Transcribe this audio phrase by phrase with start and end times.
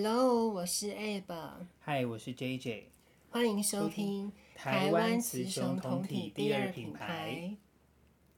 [0.00, 1.26] Hello，我是 Ab。
[1.84, 2.84] Hi，我是 JJ。
[3.30, 7.56] 欢迎收听台湾雌雄同体第二品牌。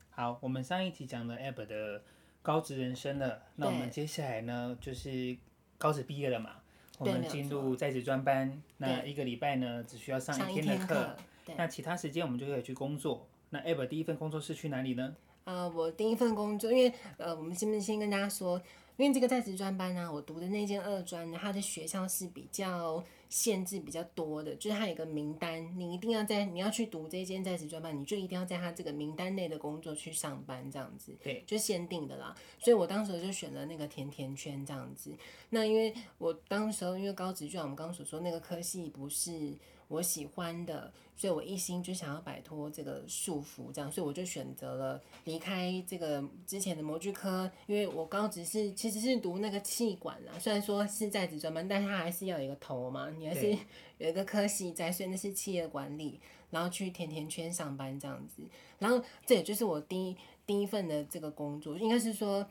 [0.08, 2.02] 好，我们上一集讲了 Ab 的
[2.40, 5.36] 高职人生了，那我们接下来呢，就是
[5.76, 6.62] 高职毕业了嘛，
[6.96, 11.14] 我们进入在职专班，那一个礼拜呢，只需要上一天的课，
[11.58, 13.28] 那其他时间我们就可以去工作。
[13.50, 15.14] 那 Ab 第一份工作是去哪里呢？
[15.44, 18.60] 呃，我第一份工作，因为呃，我们先不先跟大家说，
[19.00, 32.34] 因为这个在职专班呢、啊，我读的那间二专，它的学校是比较限制比较多的，就是它有个名单，你一定要在你要去读这间在职专班，你就一定要在它这个名单内的工作去上班这样子，对，就限定的啦。
[32.58, 35.16] 所以我当时就选了那个甜甜圈这样子。
[35.48, 39.56] 那因为我当时候因为高职，就像我们刚刚所说，那个科系不是。
[39.88, 53.54] 我喜欢的，所以我一心就想要摆脱这个束缚，这样，所以我就选择了离开这个之前的模具科，因为我高职是其实是读那个企管啦，虽然说是在职专班，但它还是要有一个头嘛，你还是
[53.98, 58.42] 有一个科系在，所以那是企业管理，然后去甜甜圈上班这样子，
[58.78, 62.48] 然后这也就是我第一第一份的这个工作，应该是说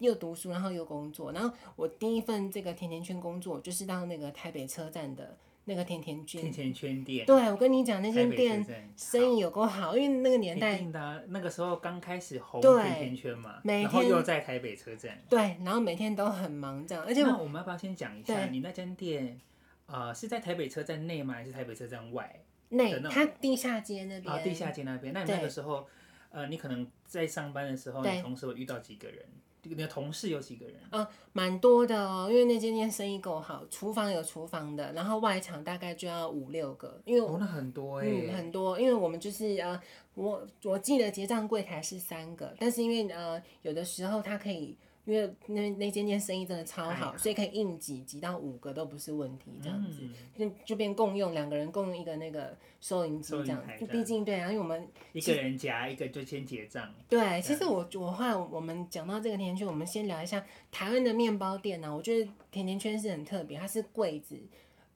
[0.00, 5.38] 又读书然后又工作，然后我第一份这个甜甜圈工作就是到那个台北车站的。
[5.70, 19.40] 那个甜甜圈，甜甜圈店，对，我跟你讲，那间店生意有够好，因为那个年代，的那个时候刚开始红甜甜圈嘛，每天，然后又在台北车站，对，然后每天都很忙这样，而且那我们要不要先讲一下，你那间店，
[19.86, 21.34] 呃，是在台北车站内吗？
[21.34, 22.40] 还是台北车站外？
[22.70, 25.12] 内，它地下街那边啊，地下街那边。
[25.12, 25.86] 那你那个时候，
[26.30, 29.24] 呃，你可能在上班的时候，你同时会遇到几个人？
[29.62, 30.74] 你的同事有几个人？
[30.90, 39.80] 嗯，蛮多的哦，因为那间店生意够好，厨房有厨房的，然后外场大概就要五六个，因为哦，那很多哎，嗯，很多，因为我们就是呃，
[40.14, 44.76] 我我记得结账柜台是三个，但是因为呃，有的时候它可以。
[45.04, 50.02] 因为那那间店生意真的超好，所以可以硬挤挤到五个都不是问题，这样子
[50.36, 53.62] 就就变共用，两个人共用一个那个收银机这样。
[53.90, 56.94] 毕竟对啊，因为我们一个人夹一个就先结账。
[57.08, 61.94] 对，其实我我话我们讲到这个甜甜圈，我们先聊一下台湾的面包店呢、啊。
[61.94, 64.38] 我觉得甜甜圈是很特别，它是柜子。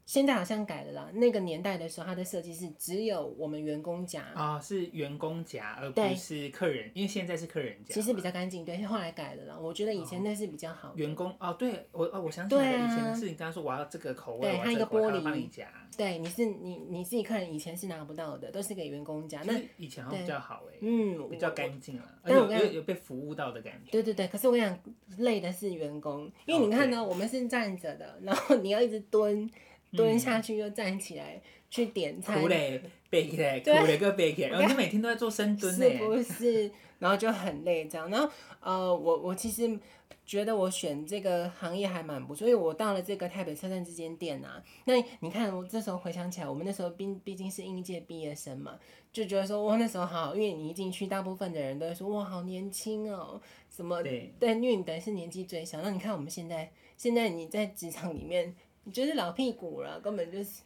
[0.07, 1.11] 现在好像改了啦。
[1.15, 6.91] 那个年代的时候，它的设计是只有我们员工夹啊、哦，是员工夹，而不是客人。
[6.95, 8.65] 因为现在是客人夹，其实比较干净。
[8.65, 9.59] 对，后来改了啦。
[9.59, 10.97] 我觉得以前那是比较好的。
[10.97, 15.67] 员工哦，对我哦，我想起来了，以前是你刚刚说我要这个口味，对，它一个玻璃夹。
[15.97, 19.41] 对，你是你你自己客人以前是拿不到的，都是给员工夹。
[19.45, 23.91] 那以前好像比较好哎，嗯，比较干净了，但我有有被服务到的感觉。
[23.91, 24.79] 对对对，可是我想
[25.19, 29.51] 累的是员工，因为你看呢，我们是站着的，然后你要一直蹲。
[29.97, 36.71] 蹲下去又站起来、嗯、去点菜，苦嘞，背起来，苦嘞个背起来，然后你每天都在做深蹲呢，是不是？
[36.99, 38.09] 然后就很累这样。
[38.11, 38.29] 然后
[38.61, 39.79] 呃，我我其实
[40.25, 48.79] 觉得我选这个行业还蛮不错，所以我到了这个台北车站这间店啊，那你看我这时候回想起来，我们那时候毕毕竟是应届毕业生嘛，
[49.13, 53.39] 就觉得说哇那时候好，因为你一进去，大部分的人都会说哇好年轻哦，
[53.69, 55.83] 什么对，对，因为你等于是年纪最小。
[55.83, 58.55] 那你看我们现在，现在你在职场里面。
[58.85, 60.61] 你就是老屁股了，根本就是，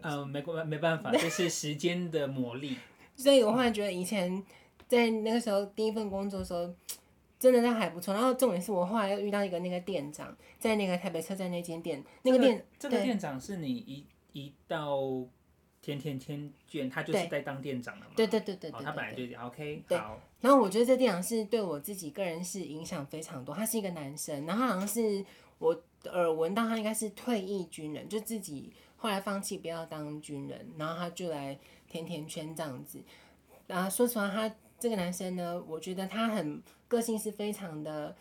[0.00, 2.76] 呃，没关没办法，就是时间的磨砺。
[3.16, 4.42] 所以我后来觉得以前
[4.88, 6.72] 在那个时候第一份工作的时候，
[7.38, 8.14] 真的那还不错。
[8.14, 15.00] 然后重点是我后来又遇到一个那个店长，在那个台北车站那间店，那个店这个店长是你一一到
[15.82, 18.12] 甜甜圈卷，他就是在当店长的嘛？
[18.16, 19.98] 对对对对对，他本来就 OK 对。
[19.98, 20.20] 好。
[20.40, 23.54] 然后我觉得这店长是对我自己个人是影响非常多。
[23.54, 25.24] 他是一个男生，然后好像是
[25.58, 25.82] 我。
[26.10, 33.02] 耳闻到他应该是退役军人，就自己后来放弃不要当军人，然后他就来甜甜圈这样子。
[33.68, 38.14] 啊，说实话，他这个男生呢，我觉得他很个性是非常的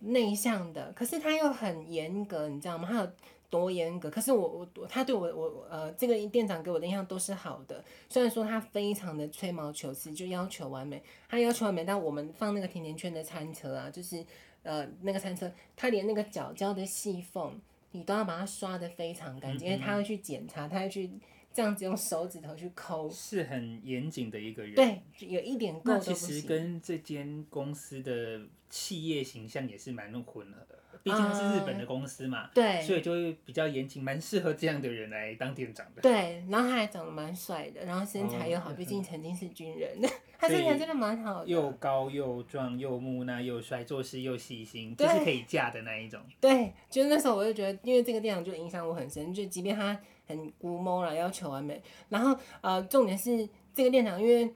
[0.00, 2.88] 内向的，可是他又很严格，你知道吗？
[2.90, 3.10] 他有
[3.48, 4.08] 多严格？
[4.08, 14.24] 可是我我他对我我呃这个店长给我的印象都是好的，虽然说他非常的吹毛求疵，就要求完美，他要求完美，但我们放那个甜甜圈的餐车啊，就是。
[14.62, 17.58] 呃，那个餐车，他连那个角胶的细缝，
[17.92, 21.10] 你都要把它刷得非常干净，因为他会去检查，他会去
[21.52, 24.74] 这样子用手指头去抠，是很严谨的一个人。
[24.74, 30.79] 对，有一点够其实跟这间公司的企业形象也是蛮混合的。
[31.02, 36.02] 毕竟他是日本的公司嘛，uh, 对，所以就会比较严谨，蛮适合这样的人来当店长的。
[36.02, 39.98] 对，然后他还长得蛮帅的，然后身材又好，毕、哦、竟曾经是军人，
[40.38, 46.20] 他身材真的蛮好的，又高又壮又木讷又帅，做事又细心，就是可以嫁的那一种。
[46.38, 51.80] 对，就是那时候我就觉得，因为这个店长就影响我很深，就即便他很龟毛了，要求完美，
[52.10, 54.52] 然后呃，重点是这个店长，因为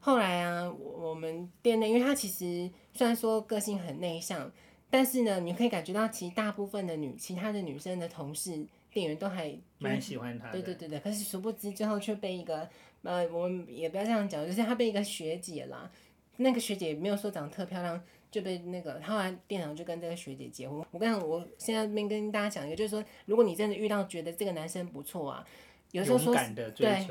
[0.00, 4.50] 后来啊，我我们店内，因为他其实虽然说个性很内向。
[4.90, 10.52] 但是呢，你可以感觉到其实大部分的女其他的女生的同事店员都还蛮喜欢他的。
[10.52, 12.68] 对对对对，可是殊不知最后却被一个
[13.02, 15.90] 呃，我们也不要这样讲，就是他被一个学姐啦，
[16.36, 18.02] 那个学姐没有说长得特漂亮。
[18.30, 20.84] 就被那个，后来店长就跟这个学姐结婚。
[20.90, 25.46] 我跟你讲，我现在边跟大家讲一个，就是说，如果你真的遇到觉得这个男生不错啊，
[25.92, 26.34] 有时候说
[26.74, 27.06] 对，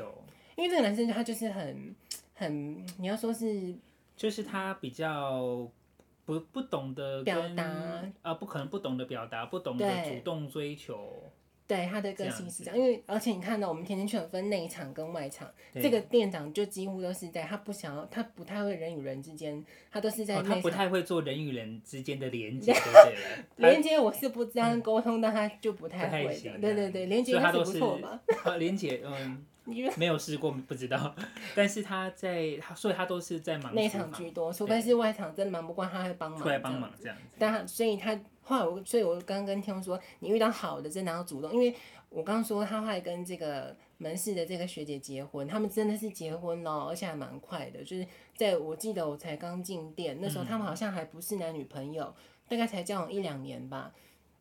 [0.54, 1.94] 因为这个男生他就是很
[2.34, 3.74] 很，你要说是，
[4.14, 5.66] 就是他比较
[6.24, 7.64] 不不懂得表达
[8.22, 11.30] 啊，不可能不懂得表达，不懂得主动追求。
[11.66, 23.14] 对他的个性是这样，因为而且你看到我们甜甜圈有分内场跟外场，这个店长就几乎都是在，他不想要，他不太会人与人之间，他都是在他不太会做人与人之间的连接， 对不对？
[23.70, 26.58] 连接我是不这样沟通，但他就不太会的。
[26.58, 28.20] 对对对，连接他是不错嘛。
[28.58, 29.42] 连接嗯，
[29.96, 31.16] 没有试过不知道，
[31.54, 37.22] 但是他在，所以他都是在忙内场居多，除非是外场真的忙不过，他会帮忙出来帮忙这样子。
[37.38, 38.20] 但他所以他。
[38.44, 41.74] 后来我，所以我刚刚跟天说，你遇到好的真的要主动，因为
[42.10, 48.06] 我刚刚说他后来跟这个门市的这个学姐结婚，他们真的是结婚了，而且还蛮快的，就是
[48.36, 52.14] 在我记得我才刚进店那时候，他们好像还不是男女朋友，
[52.48, 53.92] 大概才交往一两年吧，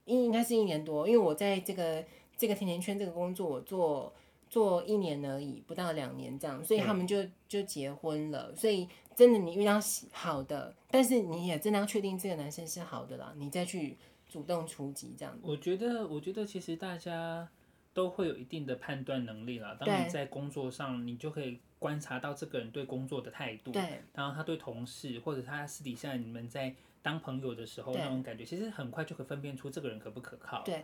[0.05, 2.03] 应应该是一年多，因为我在这个
[2.37, 4.13] 这个甜甜圈这个工作我做
[4.49, 8.87] 做一年而已，不到两年这样，所以他们就就结婚了，所以。
[9.15, 9.79] 真的，你遇到
[10.11, 15.41] 好的，但是你也真的要确定这个男生是好的啦，你再去主动出击这样子。
[15.43, 17.47] 我觉得，我觉得其实大家
[17.93, 19.77] 都会有一定的判断能力啦。
[19.79, 30.61] 当你在工作上，你就可以观察到这个人对工作的态度，对，然后他对同事或者他私底下你们在当朋友的时候那种感觉，其实很快就可以分辨出这个人可不可靠。
[30.63, 30.83] 对，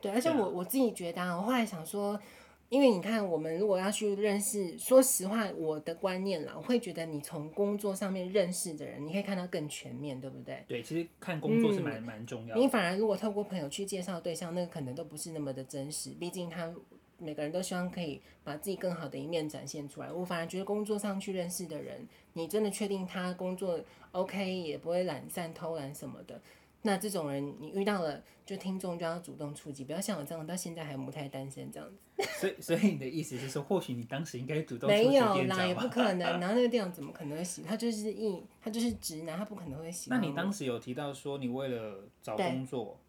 [0.00, 2.20] 对，而且我我自己觉得啊，我后来想说。
[2.68, 10.62] 因为你看，我们如果要去认识，说实话，我的观念啦，我会觉得你从工作上面认识的人，你可以看到更全面，对不对？
[10.68, 12.60] 对，其实看工作是蛮蛮、嗯、重要的。
[12.60, 16.10] 你反而如果透过朋友去介绍对象，那个可能都不是那么的真实。
[16.10, 16.70] 毕竟他
[17.16, 20.12] 每个人都希望可以把自己更好的一面展现出来。
[20.12, 23.80] 我反而觉得工作上去认识的人，你真的确定他工作
[24.12, 26.38] OK，也不会懒散偷懒什么的。
[26.82, 32.24] 那这种人你遇到了，就听众就要主动出击，不要像我这样到现在还母胎单身这样子。
[32.38, 35.08] 所以，所以你的意思是说，或许你当时应该主动出击。
[35.08, 36.40] 没有啦，也不可能。
[36.40, 37.62] 然后那个店长怎么可能会喜？
[37.62, 40.20] 他就是一，他就是直男，他不可能会喜欢。
[40.20, 43.00] 那你当时有提到说，你为了找工作，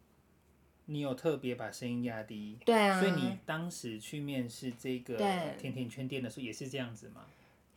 [0.86, 2.58] 你有特别把声音压低。
[2.64, 3.00] 对啊。
[3.00, 5.16] 所以你当时去面试这个
[5.58, 7.24] 甜甜圈店的时候，也是这样子吗？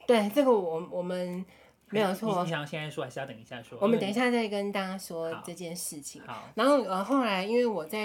[0.08, 1.46] 对，这个我我们。
[1.90, 3.78] 没有错，你想要现在说还是要等一下说？
[3.82, 6.22] 我们等一下再跟大家说这件事情。
[6.26, 8.00] 好，然后呃后来因为我在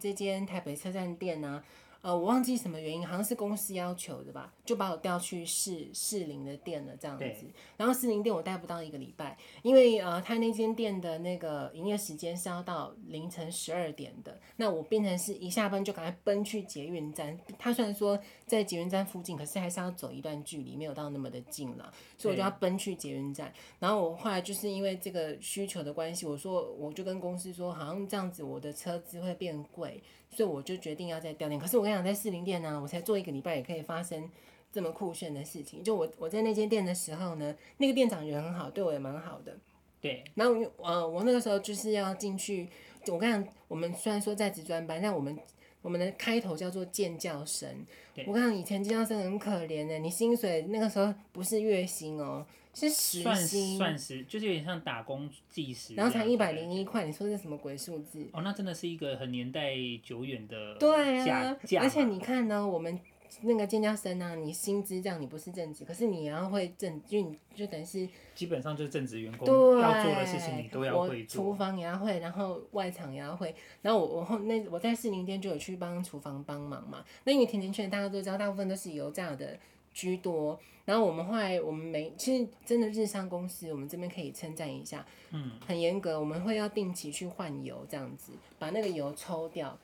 [0.00, 1.62] 这间台北车站店呢。
[2.04, 7.46] 呃，我忘记什么原因，好像是公司要求的吧，就把我调去士士林的店了这样子。
[7.78, 17.40] 然后士林店我待不到一个礼拜，因为呃，他那间店的那个营业时间是要到凌晨十二点的，那我变成是一下班就赶快奔去捷运站。
[17.58, 23.50] 他虽然说在捷运站附近，可是还是要走一段距离，没有到那么的近了，所以我就要奔去捷运站。
[23.78, 30.02] 然后我后来就是因为这个需求的关系，我说我就跟公司说，好像这样子我的车资会变贵。
[30.30, 34.28] 所以我就决定要再调店，可是我跟在士林店呢、啊，我才做一个礼拜，也可以发生
[34.72, 35.82] 这么酷炫的事情。
[35.82, 39.56] 就我我在那间店的时候呢，那个店长人很好，对我也蛮好的。
[40.00, 40.24] 对。
[40.34, 42.68] 然后呃，我那个时候就是要进去，
[43.08, 45.38] 我跟你讲，我们虽然说在职专班，但我们
[45.82, 47.86] 我们的开头叫做建教生。
[48.14, 52.44] 对我跟你讲，以前建教生很可怜的，你薪水那个时候不是月薪哦。
[52.74, 58.28] 是时薪，算时，就是有点像打工计时，然后才一百零一块，你说这是什么鬼数字？
[58.32, 62.98] 哦，那真的是一个很年代久远的对啊，而且你看呢，我们
[63.42, 71.44] 那个尖叫生啊，你薪资这样，你不是正职，可是你也要会正，就你就等于是基本上就是正职员工对要做的事情，你都要会做。
[71.44, 77.04] 厨房也要会，然后外场也要会，然后我我后那我在市林店就有去帮厨房帮忙嘛。
[77.24, 79.58] 那因为甜甜圈大家都知道，大部分都是油炸的。
[79.94, 89.78] 居多，然后我们后来我们每其实真的日商公司，我们这边可以称赞一下，嗯，很严格，我们会要定期去换油，这样子把那个油抽掉，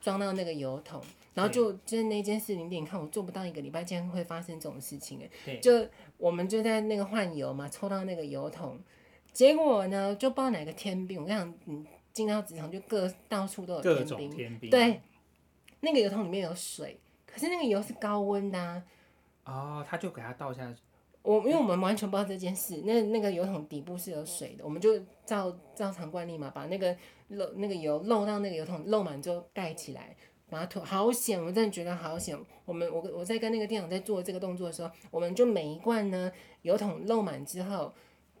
[0.00, 1.00] 装到那个油桶，
[1.32, 5.88] 然后就就是那间士林店，你看我做不到一个礼拜，竟然会发生这种事情哎，对，就
[6.18, 8.78] 我们就在那个换油嘛，抽到那个油桶，
[9.32, 14.58] 结果呢就不知道哪个天兵，我跟你讲，嗯进到职场就各到处都有天兵，天。
[14.58, 15.00] 兵，对，
[15.80, 18.82] 那个油桶里面有水，可是那个油是高温的啊。
[19.44, 20.80] 哦，他就给他倒下去。
[21.22, 26.96] 我因为我们完全不知道这件事，那那个油桶底部是有水的，我们就照照常惯例嘛，把那个
[27.28, 30.16] 漏那个油漏到那个油桶漏满之后盖起来，
[30.50, 30.82] 把它拖。
[30.82, 32.36] 好险，我真的觉得好险。
[32.64, 36.30] 我们我我在跟那个店长在做这个动作的时候，我们就每一罐呢
[36.62, 37.92] 油桶漏满之后，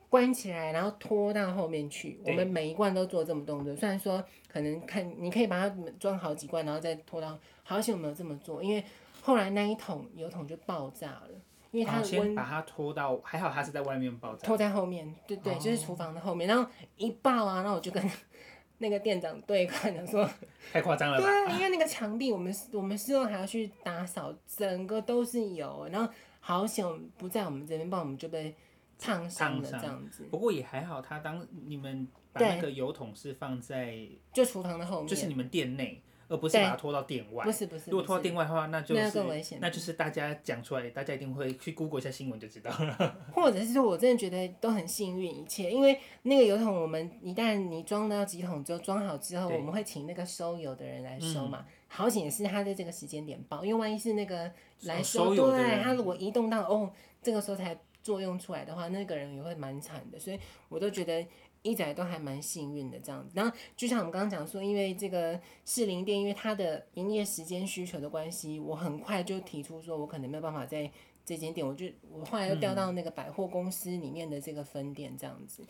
[0.08, 2.20] 关起来，然后拖到后面去。
[2.24, 7.38] 我们每一罐都做这么动作，虽然说可能看你可以把它装好几罐，然后再拖到。
[7.64, 8.84] 好险我们有这么做，因为
[9.22, 11.28] 后来那一桶油桶就爆炸了，
[11.70, 12.10] 因为它的温。
[12.10, 14.46] 先把它拖到，还好它是在外面爆炸。
[14.46, 18.02] 拖在后面，对对，就是厨房的后面，然后一爆啊，然后我就跟
[18.78, 20.28] 那个店长对看讲说，
[20.72, 21.24] 太夸张了吧？
[21.46, 26.84] 对，因为那个墙壁，我们我们事后还要去打扫，整个都是油，然后好险
[27.16, 28.54] 不在我们这边，不然我们就被。
[28.98, 31.02] 烫伤了这样子，不过也还好。
[31.02, 33.98] 他当你们把那个油桶是放在
[34.32, 36.00] 就厨房的后面，就是你们店内，
[36.32, 37.44] 而不是把它拖到店外。
[37.44, 39.58] 不是不是，如果拖到店外的话，那就是更危险。
[39.60, 43.16] 那就是大家讲出来，大家一定会去 Google 一下新闻就知道了。
[43.32, 51.58] 或者是说我真的觉得都很幸运一切，因为那个油桶，我们一旦你装到几桶之后装好之后，我们会请那个收油的人来收嘛。
[51.60, 54.50] 嗯、好险是他在这个时间点爆，因为万一是那个
[54.84, 56.90] 来收，收油的人，他如果移动到哦
[57.22, 57.78] 这个时候才。
[58.02, 61.24] 作用出来的话，那个人也会蛮惨的，所以我都觉得
[61.62, 63.32] 一仔都还蛮幸运的这样子。
[63.34, 70.90] 然后就像我们刚刚讲说，因为这个士林店，因为它的营业时间需求的关系，我很快就提出说，我可能没有办法在
[71.24, 75.64] 这间店，我就我后来又调到那个百货公司里面的这个分店这样子。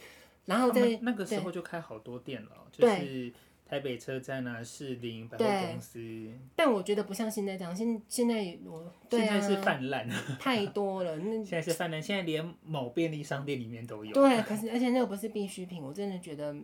[0.46, 3.32] 然后在那个时候就开好多店了，就是。
[3.72, 5.98] 台北车站啊，士林百货公司，
[6.54, 10.06] 但我觉得不像现在这样，现现在我现在是泛滥，
[10.38, 11.16] 太多了。
[11.24, 14.12] 那现在是泛滥，现在连某便利商店里面都有。
[14.12, 16.54] 对，可是而且那个不是必需品，我真的觉得，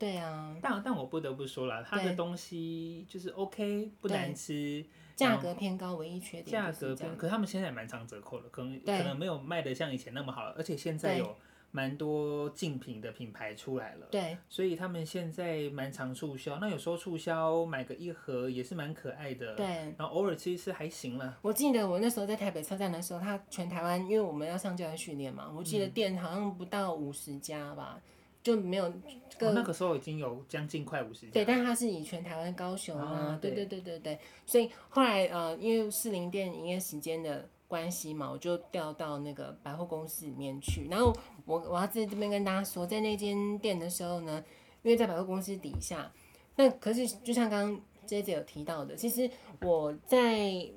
[0.00, 0.56] 对啊。
[0.60, 4.84] 但但我不得不说了，它的东西就是 OK，不难吃，
[5.14, 11.36] 价格偏高，唯一缺点价格偏，可是他们现在也蛮常折扣的，可能可能没有卖的像以前那么好了，而且现在有。
[11.70, 16.58] 蛮多竞品的品牌出来了，对，所以他们现在蛮常促销。
[16.58, 19.66] 那有时候促销买个一盒也是蛮可爱的，对。
[19.98, 21.38] 然后偶尔其实是还行了。
[21.42, 28.02] 我记得我那时候在台北车站的时候，他全台湾，因为我们要上教育训练嘛，我记得店好像不到五十家吧，嗯、
[28.42, 28.92] 就没有、哦。
[29.38, 31.32] 那个时候已经有将近快五十家。
[31.32, 34.18] 对，但它是以全台湾高雄啊，哦、对对对对对。
[34.46, 41.14] 所以后来呃，因为四零店营业时间的关系嘛，我就调到那个百货公司里面去，然后。
[41.44, 44.44] 我我要在这边跟大家说，在那间店的时候呢，
[44.82, 46.12] 因为在百货公司底下，
[46.56, 49.30] 那可是就像刚刚 JJ 有提到的，其实
[49.62, 50.68] 我在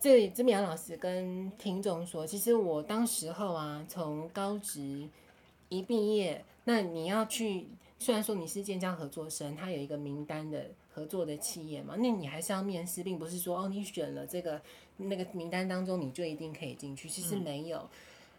[0.00, 5.08] 这里这边杨老师跟听众说，其实我当时候啊，从高职
[5.68, 7.68] 一毕业，那你要去，
[8.00, 14.60] 虽然说你是建教合作生，他有一个名单的合作的企业嘛，那你还是要面试，并不是说哦，你选了这个
[14.98, 17.78] 那个名单当中，你就一定可以进去，其实没有。
[17.78, 17.88] 嗯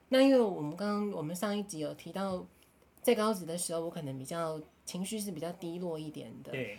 [0.09, 2.45] 那因为我们刚刚我们上一集有提到，
[3.01, 6.51] 在高职的时候，我可能比较情绪是比较低落一点的。
[6.51, 6.77] 对。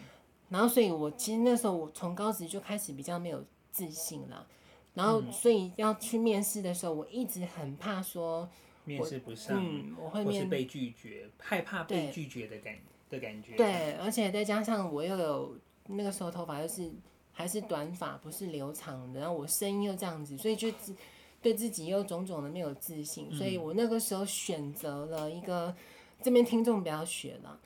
[0.50, 4.46] 然后，所以我其实那时候我从高职就开始比较没有自信了。
[4.92, 8.48] 然后，所以要去面试的时候，我一直很怕说
[8.84, 12.74] 面试不上，嗯，我会面或是被拒绝，害怕被拒绝的感
[13.14, 13.56] 的感觉。
[13.56, 15.56] 对，而且再加上我又有
[15.87, 16.90] 那个时候头发又是
[17.33, 20.68] 还是短发，不是留长的，然后我声音又这样子，所以就。
[21.44, 25.76] 对自己又种种的没有自信，所以我那个时候选择了一个，嗯、
[26.23, 27.61] 这边听众不要学了，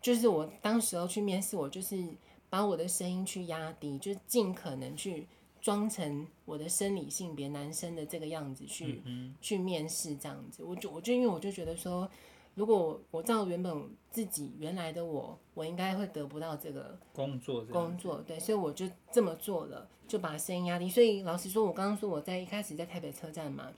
[0.00, 2.00] 就是我当时候去面试，我就是
[2.48, 5.26] 把我的声音去压低，就尽可能去
[5.60, 12.08] 装成我的生理性别男生的这个样子去、嗯、去面试这样子，我就我就因为我就觉得说。
[12.58, 17.64] 如果我照原本自己原来的我，我应该会得不到这个工作。
[17.66, 20.90] 工作对，所以我就这么做了，就把声音压低。
[20.90, 23.72] 所以老实说，我刚刚说我在一开始在台北车站嘛，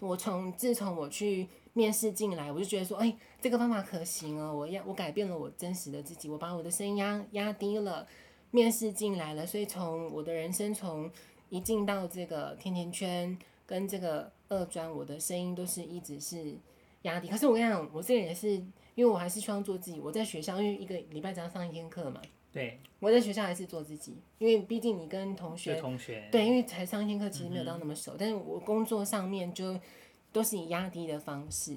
[0.00, 4.52] 我从自从我去面试进来，我就觉得说，哎，这个方法可行哦。
[4.52, 8.04] 我要我改变了我真实的自己，我把我的声音压压低了，
[8.50, 9.46] 面试进来了。
[9.46, 11.08] 所以从我的人生从
[11.48, 16.56] 一进到这个甜甜圈跟这个二专，我的声音都是一直是。
[17.02, 18.48] 压力，可是我跟你讲，我这个人也是，
[18.94, 20.00] 因为我还是希望做自己。
[20.00, 22.20] 我在学校，因为一个礼拜只要上一天课嘛。
[22.52, 22.80] 对。
[22.98, 25.76] 我在学校还是做自己，因为毕竟你跟同学。
[25.76, 26.28] 同学。
[26.32, 28.12] 对，因为才上一天课，其实没有到那么熟。
[28.12, 29.78] 嗯、但是我工作上面就
[30.32, 31.76] 都是以压低的方式。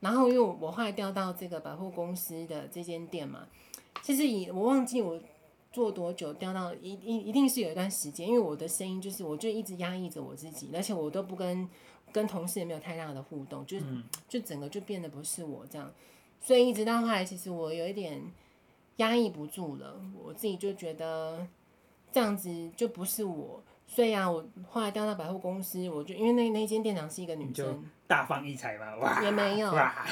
[0.00, 3.48] 然后，因为我后来调到这个百货公司的这间店嘛，
[4.02, 5.18] 其实以我忘记我
[5.76, 11.68] 做多久掉到一一一定是有一段时间，因为我的声音就是我就一直压抑着我自己，而且我都不跟。
[12.12, 13.76] 跟同事也没有太大的互动，就
[14.26, 15.92] 就整个就变得不是我这样，
[16.40, 18.22] 所以一直到后来，其实我有一点
[18.98, 21.46] 压抑不住了，我自己就觉得
[22.10, 30.06] 这样子就不是我，所以啊，我后来调到百货公司，我就因为那那间店长是一个女生，大放异彩嘛，哇，也没有，哇，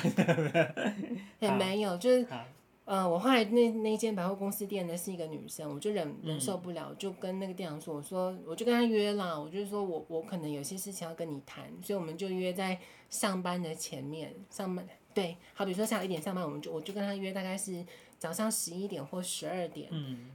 [1.38, 2.26] 也没有，就是
[2.84, 17.84] 呃，我后来那那间百货公司店呢是一个女生，我就忍忍受不了，就跟那个店长说，我说我就跟他约了，我就说我我可能有些事情要跟你谈，所以我们就约在上班的前面上班，对，好比说下午一点上班，我们就我就跟他约大概是。
[18.24, 19.86] 早上十一点或十二点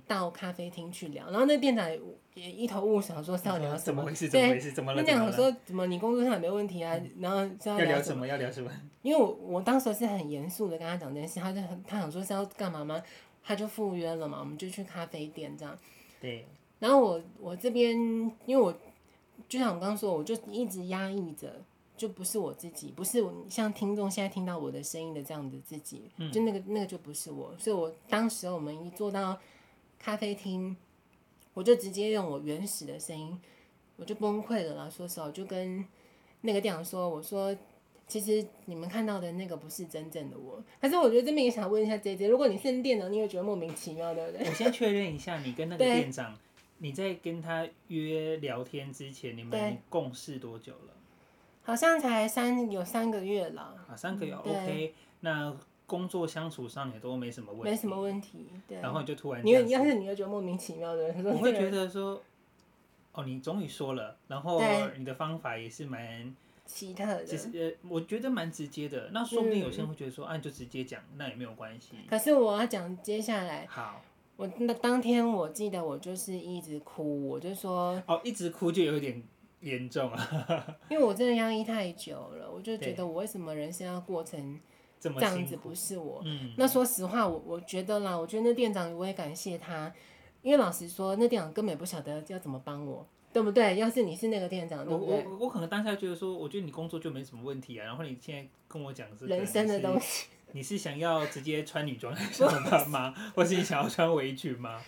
[0.07, 1.89] 到咖啡厅去聊，嗯，然后那店长
[2.35, 3.79] 也一头雾水，说是要聊什么？
[3.79, 4.29] 怎么回事？
[4.29, 4.71] 怎么回事？
[4.71, 5.03] 怎么了？
[5.03, 6.95] 店长说怎么你工作上也没问题啊？
[6.95, 8.27] 嗯、然后要聊，要聊什么？
[8.27, 8.71] 要聊什么？
[9.01, 13.01] 因为我我当时是很严肃的跟他讲这件事，他就很他想说是要干嘛吗？
[13.43, 15.75] 他就赴约了嘛，我们就去咖啡店这样。
[16.21, 16.45] 对。
[16.77, 17.97] 然后我我这边
[18.45, 18.71] 因为我
[19.47, 21.51] 就像我刚刚说，我就一直压抑着。
[21.99, 29.37] 就不是我自己，不是像听众现在听到我的声音的这样的自己，嗯、就那个那个就不是我，所以我当时我们一坐到
[29.99, 30.77] 咖啡厅，
[31.53, 33.37] 我就直接用我原始的声音，
[33.97, 34.89] 我就崩溃了啦。
[34.89, 35.85] 说实话，我就跟
[36.41, 37.53] 那个店长说，我说
[38.07, 40.63] 其实你们看到的那个不是真正的我。
[40.79, 44.47] 可是我觉得这边也想问一下 JJ，如果你是店长，你会觉得莫名其妙，对不对？
[44.47, 46.37] 我先确认一下，你跟那个店长，
[46.77, 50.93] 你在跟他约聊天之前，你们共事多久了？
[51.69, 58.79] 好像才三有三个月了啊，三个月 OK，那工作相处上也都没什么问题，没什么问题，对。
[58.79, 62.19] 然后你就突然，你要是你会觉得莫名其妙的，我会觉得说，
[63.11, 64.59] 哦，你终于说了，然后
[64.97, 66.35] 你的方法也是蛮
[66.65, 69.11] 奇特的，其实呃，我觉得蛮直接的。
[69.13, 71.97] 那说不定有些人会觉得说，啊，你就直接讲，那也没有关系。
[72.09, 74.01] 可是我要讲接下来，好，
[74.37, 79.21] 我那当天我记得我就是一直哭，我就说，哦，一直哭就有点。
[79.61, 80.77] 严重啊！
[80.89, 84.59] 因为我真的压抑太久了，我就觉得我为什么人生要过成
[84.99, 85.57] 这样子？
[85.57, 86.21] 不是我。
[86.25, 89.91] 嗯、那说实话，我我觉得啦，我觉得那店长我也感谢他，
[90.41, 93.75] 因为老实说，那店长根本不晓得要怎么帮我，对不对？
[93.75, 95.23] 要是你是那个店长，对不对？
[95.25, 103.13] 我我我可能当下觉得说，我觉得你工作就没什么问题啊，然后你现在跟我讲是人生的东西， 你是想要直接穿女装上班吗？
[103.35, 104.81] 或是你想要穿围裙吗？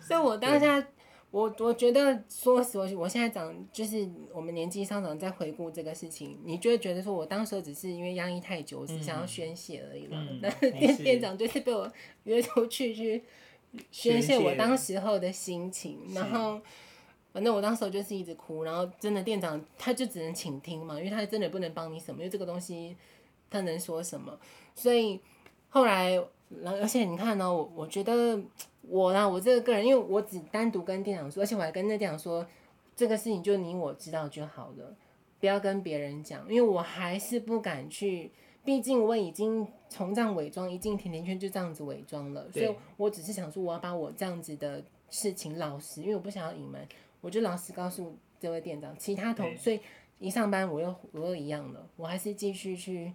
[0.00, 0.86] 所以我当下。
[1.34, 10.24] 我我觉得，说实话，我现在长就是我们年纪上长，在回顾这个事情，你就会觉得说，我当时只是因为压抑太久，我只想要宣泄而已嘛。
[10.40, 11.92] 那、嗯、 店店长就是被我
[12.22, 13.24] 约出去去
[13.90, 16.60] 宣泄我当时候的心情，然后
[17.32, 22.96] 反正我当时候就是一直哭，然后真的店长他就只能倾听嘛，因为他真的不能帮你什么，因为这个东西
[23.50, 24.38] 他能说什么，
[24.76, 25.18] 所以
[25.68, 26.24] 后来。
[26.64, 28.40] 而且你看呢、喔，我我觉得
[28.82, 32.46] 我啦，我这个个人，因为我只单独跟店长说，而且我还跟那店长说，
[32.94, 34.94] 这个事情就你我知道就好了，
[35.40, 38.30] 不要跟别人讲，因为我还是不敢去，
[38.64, 46.86] 毕竟我已经从这样伪装一进甜甜圈就这样子伪装了，所以我只是想说，我要把我这样子的事情老实，因为我不想要隐瞒，
[47.20, 49.80] 我就老实告诉这位店长，其他同，所以
[50.20, 53.12] 一上班我又我又一样了，我还是继续去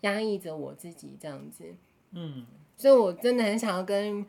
[0.00, 1.74] 压抑着我自己这样子。
[2.12, 4.24] 嗯，所以我真的很想要跟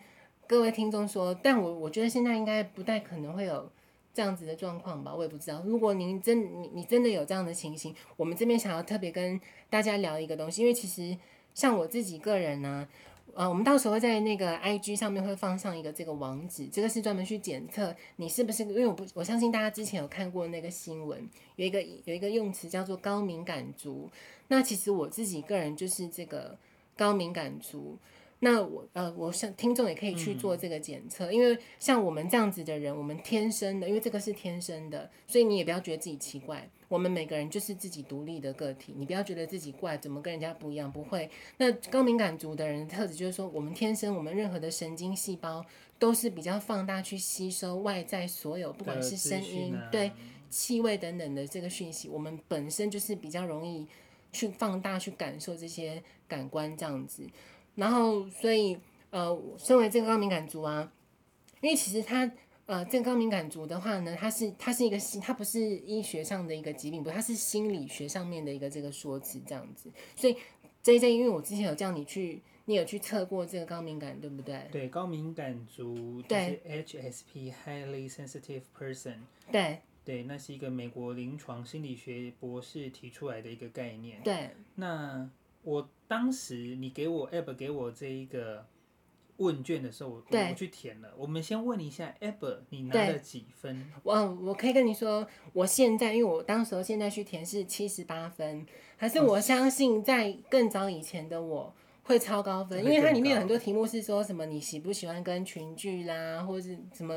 [0.46, 3.70] 各位听众说，但我我觉得现在应该不太可能会有
[4.14, 5.62] 这样子的状况吧，我也不知道。
[5.66, 11.18] 如果您真你你真的有这样的情形，我们这边想要特别跟大家聊一个东西，因为其实
[11.54, 12.88] 像我自己个人呢、
[13.34, 24.10] 啊，呃，我们到时候在那个 IG 上面会放上一个这个网址，这个是专门去检测你是不是，因为我不我相信大家之前有看过那个新闻，有一个有一个用词叫做高敏感族，
[24.48, 26.58] 那其实我自己个人就是这个。
[26.98, 27.98] 高敏感族，
[28.40, 40.92] 那我呃，我想听众也可以去做这个检测，嗯，因为像我们这样子的人，我们天生的，因为这个是天生的，所以你也不要觉得自己奇怪，我们每个人就是自己独立的个体，你不要觉得自己怪，怎么跟人家不一样？
[40.92, 41.30] 不会。
[41.58, 45.66] 那高敏感族的人的特质就是说，我们天生，我们任何的神经细胞
[45.98, 50.12] 都是比较放大去吸收外在所有，不管是声音、啊、对
[50.50, 53.88] 气味等等的这个讯息，我们本身就是比较容易。
[54.38, 57.28] 去放大去感受这些感官这样子，
[57.74, 58.78] 然后所以
[59.10, 60.92] 呃，身为这个高敏感族啊，
[61.62, 62.30] 因为其实他
[62.68, 69.90] 呃，这个高敏感族的话呢，它是它是一个心，它不是医学上的一个疾病，不，它是心理学上面的一个这个说辞这样子。
[70.16, 70.36] 所以
[70.84, 74.68] JJ，因为我之前有叫你去，你有去测过这个高敏感，对不对？
[74.72, 79.20] 对，高敏感族就是 HSP，Highly Sensitive Person。
[79.52, 79.80] 对。
[80.08, 84.22] 对，那是一个美国临床心理学博士提出来的一个概念。
[84.24, 85.30] 对，那
[85.64, 88.66] 我当时你给我 App 给我这一个
[89.36, 91.14] 问卷的时候，我我去填了。
[91.18, 93.92] 我们先问一下 App，你拿了几分？
[94.02, 98.66] 我我可以跟你说，我现在因为我当时候现在去填是七十八分，
[98.96, 107.14] 还是我相信在更早以前的我会超高分，因为它里面有很多题目是说什么你喜不喜欢跟群聚啦，或者是什么。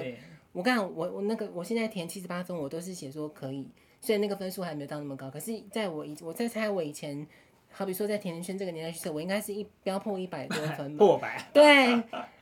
[0.52, 3.68] 我看我我那个我现在填七十八分，我都是写说可以，
[4.00, 5.30] 所以那个分数还没有到那么高。
[5.30, 7.26] 可是在我以我在猜我以前
[7.70, 11.50] 好比说在甜甜圈这个年代去测，我应该是一标破一百多分吧， 破百。
[11.52, 11.92] 对，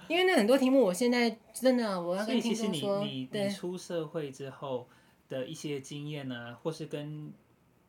[0.09, 4.87] 因为那很多题目，我现在真的我要跟听众说，你你你出社会之后
[5.29, 7.31] 的一些经验啊，或是跟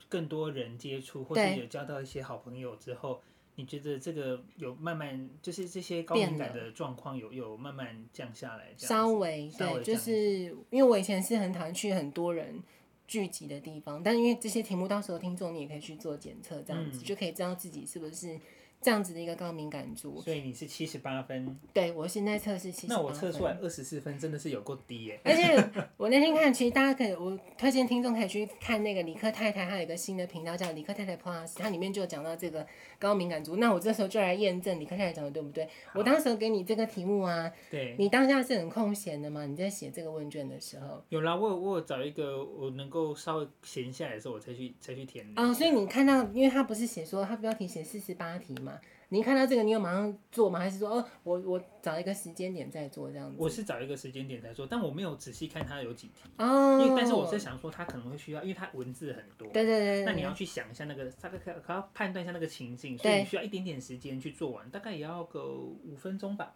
[0.10, 3.22] 更多人接触，或是有交到一些好朋友之后。
[3.60, 8.74] 你觉得这个有慢慢，就是这些高敏感的状况有有慢慢降下来？
[8.78, 12.64] 稍微对，就是因为我以前是很讨厌去很多人
[13.06, 18.40] 聚集的地方，但因为这些题目，到时候听众你也可以去做检测，这样子、嗯、就可以知道自己是不是。
[18.82, 21.60] 这样子的一个高敏感族，所以你是七十八分。
[21.74, 23.04] 对，我现在测试七十八分。
[23.04, 25.20] 那我测出来二十四分，真的是有够低耶！
[25.26, 25.54] 而且
[25.98, 32.66] 我那天看，其实大家可以，我推荐听众可以去看那个理科太太，她有一个新的频道叫理科太太 Plus，它里面就有讲到这个
[32.98, 33.58] 高敏感族。
[33.58, 35.68] 那我这时候就来验证理科太太讲的对不对？
[35.94, 39.46] 我当时给你这个题目啊，对，你当下是很空闲的吗？
[39.46, 41.04] 你在写这个问卷的时候？
[41.10, 45.26] 有啦，我有我有找一个我能够稍微闲下来的时候，我才去才去填。
[45.36, 48.69] 哦，所以你看到，因为他不是写说他标题写四十八题嘛？
[49.12, 50.60] 你看到这个，你有马上做吗？
[50.60, 53.36] 还是说，哦，我我找一个时间点再做这样子？
[53.40, 56.30] 我是找一个时间点再做，但我没有仔细看它有几题。
[56.38, 56.80] 哦。
[56.80, 59.48] 因为，但是我是想说，它可能会需要，因为它文字很多。
[59.52, 60.06] 对对对，对。
[60.06, 66.54] 那你要去想一下那个，大概可可要判断一下那个情境，所以你需要一点点时间去做完，大概也要个五分钟吧。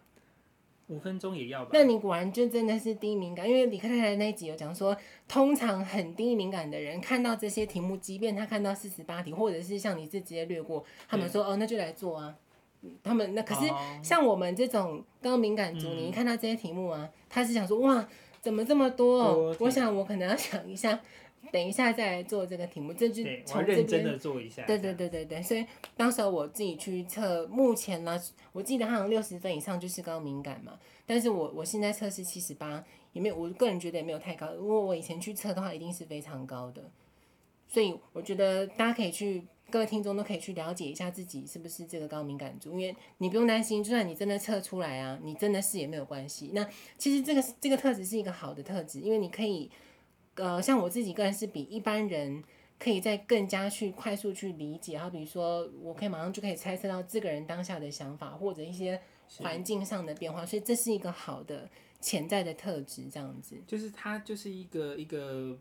[0.87, 1.69] 五分钟也要吧？
[1.73, 4.95] 那你果然就真的是低敏感，因为李克太太那一集有讲说，
[5.29, 12.35] 通常很低敏感的人看到这些题目，即便他看到四十八题，或者是像你是直接略过，他们说哦，那就来做啊。
[13.03, 13.61] 他们那可是
[14.01, 18.07] 像我们这种高敏感族，你一看到这些题目啊，他是想说哇，
[18.41, 19.55] 怎么这么多哦？
[19.59, 20.99] 我想我可能要想一下，
[21.51, 24.65] 等一下再来做这个题目，这就从这边的做一下。
[24.65, 25.65] 对对对对对，所以
[25.95, 28.19] 当时我自己去测，目前呢，
[28.51, 36.83] 我记得好像六十分以上就是高敏感嘛，但是我我现在测试七十八，也没有，我个人觉得也没有太高，如果我以前去测的话，一定是非常高的，
[37.67, 39.43] 所以我觉得大家可以去。
[39.71, 46.51] 各位听众都可以去了解一下自己是不是这个高敏感族，因为你不用担心，就算你真的测出来啊，你真的是也没有关系。
[46.53, 46.63] 那
[46.95, 49.71] 其实这个这个特质是一个好的特质，因为你可以，
[50.35, 52.43] 呃，像我自己个人是比一般人
[52.77, 59.01] 可以再更加去快速去理解，好比如说我可以马上就可以猜测到这个人当下的想法或者一些
[59.39, 61.67] 环境上的变化，所以这是一个好的
[61.99, 63.59] 潜在的特质，这样子。
[63.65, 65.57] 就是它就是一个一个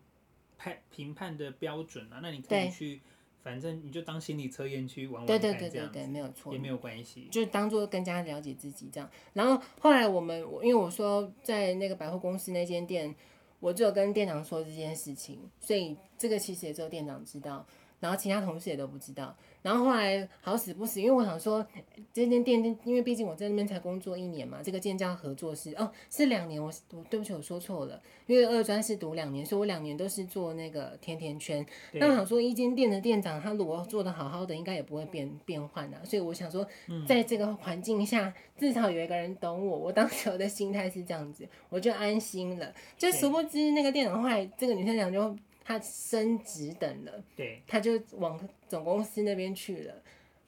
[0.59, 3.01] 判评判的标准啊，那你可以去。
[3.42, 9.11] 反正你就当心理测验去玩玩看，对对对对对，没有错，也没有关系，就当做更加了解自己这样。
[9.33, 13.14] 然后后来我们，因为我说在那个百货公司那间店，
[13.61, 17.66] 我就有跟店长说这件事情，所以这个其实也只有店长知道，
[18.03, 19.35] 然后其他同事也都不知道。
[19.62, 21.65] 然后后来好死不死，因为我想说
[22.12, 31.65] 这间店，因为毕竟我在那边才工作一年嘛，这个建教合作是哦是两年，我我对不起我说错了，因为二专是读两年，所以我两年都是做那个甜甜圈。
[31.93, 36.01] 那我想说一间店的店长，他如果做得好好的，应该也不会变变换啊。
[36.03, 36.67] 所以我想说，
[37.07, 39.79] 在这个环境下，至少有一个人懂我。
[39.79, 42.75] 我当时我的心态是这样子，我就安心了。
[42.99, 45.37] 就殊不知那个店长后来，这个女生讲就。
[45.64, 49.94] 他升职等了，对，他就往总公司那边去了，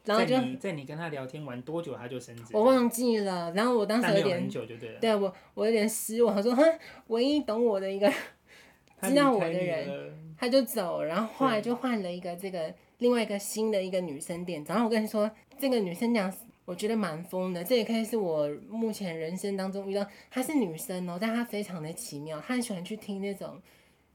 [0.05, 2.45] 然后就在你，在你跟他聊天完多久他就升职？
[2.53, 6.63] 我忘记了，然后我当时有点很，久就对了，对我我有点失望，说哼，
[7.07, 8.13] 唯一懂我的一个
[9.03, 16.33] 知道我的人，他就走，然后后来就换了一个这个另外一个新的一个女生店长，然后我跟你说，这个女生讲，
[16.65, 23.61] 我觉得蛮疯的，这也可以是我目前人生当中遇到，她是女生哦，但她非常的奇妙，她很喜欢去听那种。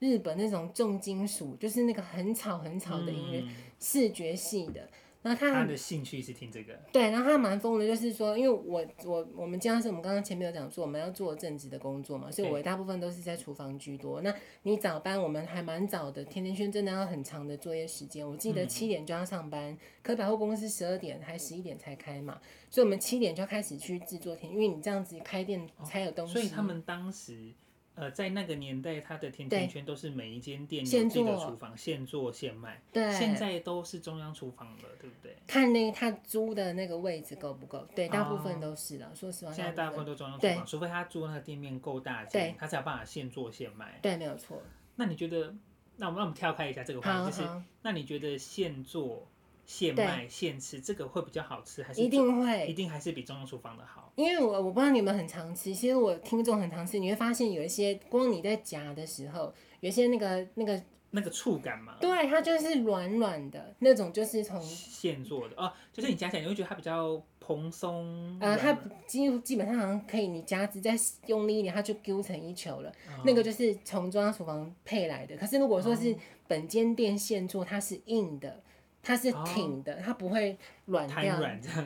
[0.00, 4.88] 日本那种重金属，就是那个很吵很吵的音乐，嗯、视觉系的。
[5.22, 6.72] 然后他他的兴趣是听这个。
[6.90, 14.22] 对，然后他蛮疯的，就是说，因为我我我们经常是我们刚刚前面有讲说，我们要做正职的工作嘛，所以我大部分都是在厨房居多。
[14.22, 18.26] 那你早班我们还蛮早的，甜甜圈真的要很长的作业时间。
[18.26, 26.32] 我记得七点就要上班，嗯、可百货公司十二点还十一点才开嘛，所以我们七点就要开始去制作甜，因为你这样子开店才有东西。
[26.32, 27.52] 哦、所以他们当时。
[28.00, 32.80] 呃，在那个年代，他的甜甜圈都是每一间店有自己的厨房，现做现卖。
[32.92, 35.36] 对，现在都是中央厨房了，对不对？
[35.46, 37.86] 看那他租的那个位置够不够？
[37.94, 39.06] 对，大部分都是了。
[39.06, 43.98] 哦、说实话，现在大部分都中央厨房，除非他租那个店面够大间，他才有办法现做现卖。
[44.00, 44.62] 对，没有错。
[44.96, 45.54] 那你觉得？
[45.96, 49.28] 那我们让我们跳开一下这个话题，就是那你觉得现做？
[49.72, 52.00] 现卖现吃，这个会比较好吃还是？
[52.00, 54.12] 一定会，一定还是比中央厨房的好。
[54.16, 68.36] 因为我我不知道你们很常吃，其实我听众很常吃，你会发现有一些光你在夹的时候，有一些那个那个那个触感嘛，对，它就是软软的那种，就是从现做的哦，就是你夹起来你会觉得它比较蓬松。
[68.40, 72.90] 呃，它基基本上好像可以，你夹子再用力一点，它就揪成一球了。
[73.06, 75.36] 哦、那个就是从中央厨房配来的。
[75.36, 76.16] 可是如果说是
[76.48, 78.60] 本间店现做，它是硬的。
[79.02, 81.38] 它是挺的，它不会软掉。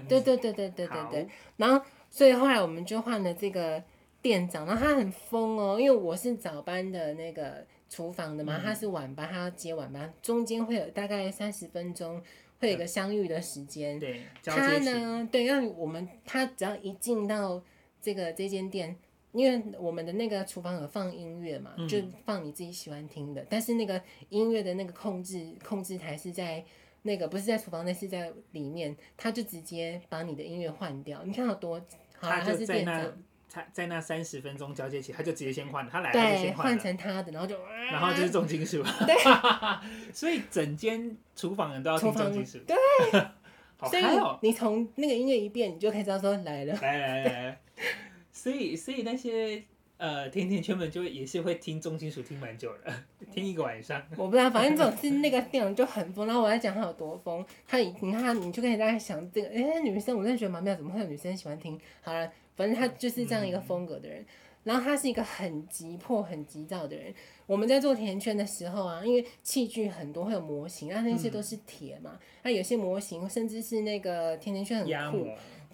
[0.08, 1.28] 对对对对对对对。
[1.56, 3.82] 然后，所以后来我们就换了这个
[4.20, 12.22] 店长，然后他很疯哦，因为我是早班的那个厨房的嘛，他是晚班，他要接晚班，中间会有大概三十分钟，
[12.60, 13.98] 会有一个相遇的时间。
[13.98, 17.62] 对，他呢，对，让我们他只要一进到
[18.00, 18.96] 这个这间店。
[19.32, 23.42] 因为我们的那个厨房有放音乐嘛，就放你自己喜欢听的。
[23.42, 26.64] 嗯、但是那个音乐的那个控制控制台是在
[27.06, 31.22] 那个不是在厨房，那是在里面，他就直接把你的音乐换掉。
[31.24, 31.78] 你看好多，
[32.18, 33.12] 好他就在那
[33.50, 39.14] 他在那三十分钟交接期，他就直接先换，他来了他就先换成他的，然后就然后就是重金属， 对，
[40.12, 42.76] 所以整间厨房人都要听重金属，对，
[43.76, 44.04] 好所以
[44.40, 47.60] 你从那个音乐一变，你就可以知道说来了，来来来来。
[48.32, 49.62] 所以，所以那些
[49.96, 54.02] 呃甜甜圈们就也是会听重金属听蛮久了， 听一个晚上。
[54.16, 56.26] 我不知道，反正总是那个店长就很疯。
[56.26, 61.80] 然后我在讲他有多疯，他你看你就可以大概想这个，哎、欸，女生我真的觉得蛮妙，怎么会有女生喜欢听？
[62.00, 64.20] 好了，反正他就是这样一个风格的人。
[64.20, 64.26] 嗯、
[64.64, 67.14] 然后他是一个很急迫、很急躁的人。
[67.46, 75.28] 我们在做甜甜圈的时候啊，因为器具很多，会有模型，那那些都是铁嘛，那、嗯、有些模型甚至是那个甜甜圈很酷。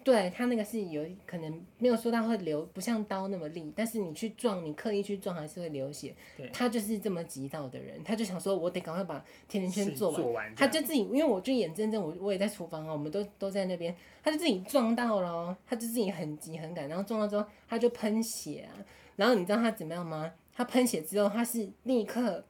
[0.04, 6.14] 对，他那个是有可能没有说它会流，不像刀那么利，但是你去撞，你刻意去撞还是会流血。
[6.36, 10.22] 对，他就是这么急躁的人，他就想说，我得赶快把甜甜圈做完。
[10.22, 18.74] 做完他就自己，因为我就眼睁睁，我我也在厨房啊，我们都都在那边，他就自己撞到了，他就自己很急很赶，然后撞到之后他就喷血啊，
[19.16, 20.32] 然后你知道他怎么样吗？
[20.52, 22.44] 他喷血之后，他是立刻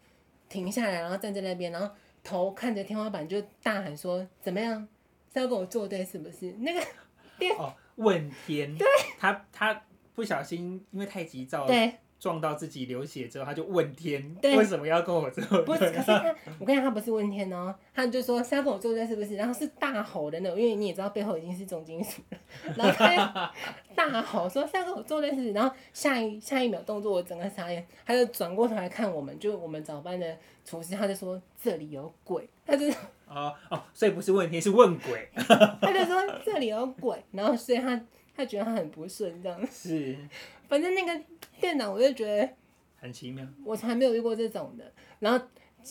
[0.48, 4.88] 停下来，然后站在那边，然后头看着天花板就大喊说：“怎么样？
[5.32, 6.80] 是要跟我作对是不是？”那个。
[7.58, 8.86] 哦，问天，对。
[9.18, 9.82] 他他
[10.14, 15.62] 不小心，因为太急躁，对撞到自己流血之后，他就问天，对为什么要跟我做对？
[15.62, 19.34] 不是，可是他，我跟你讲，他不是问天哦，他就说是要跟我作对，是不是？
[19.36, 22.38] 然后是大吼的那种，因为你也知道背后已经是重金属了，
[22.76, 23.52] 然后他
[23.94, 25.52] 大吼说是要跟我作对，是不是？
[25.52, 32.86] 然后下一下一秒动作，我整个傻眼，他就转过头来看我们，就我们早班的厨师，他就说这里有鬼，他就。
[33.26, 35.28] 哦哦，所以不是问天，是问鬼。
[35.34, 37.98] 他就说这里有鬼，然后所以他
[38.36, 39.66] 他觉得他很不顺这样。
[39.70, 40.16] 是，
[40.68, 41.20] 反正那个
[41.60, 42.48] 店长我就觉得
[42.96, 44.92] 很奇妙，我从来没有遇过这种的。
[45.18, 45.44] 然后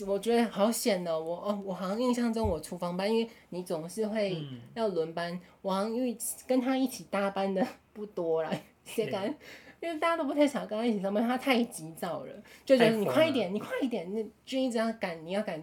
[0.07, 8.51] 我觉得好险哦，我哦我好像印象中我厨房班，因为你总是会要轮班，嗯、我好像因为跟他一起搭班的 不多啦，
[8.83, 9.33] 谁敢？
[9.81, 12.33] 因为大家都不太想跟他一起上班，他太急躁了，
[12.65, 15.61] 就觉得你快一点，你快一点，那就一直要赶，你要赶。